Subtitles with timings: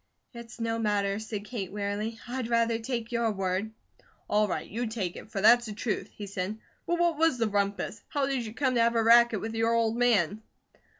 [0.33, 2.19] "It's no matter," said Kate, wearily.
[2.27, 3.69] "I'd rather take your word."
[4.27, 6.57] "All right, you take it, for that's the truth," he said.
[6.87, 8.01] "But what was the rumpus?
[8.07, 10.41] How did you come to have a racket with your old man?"